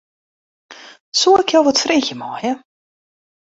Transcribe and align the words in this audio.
Soe 1.19 1.39
ik 1.43 1.49
jo 1.51 1.61
wat 1.67 1.81
freegje 1.83 2.15
meie? 2.21 2.51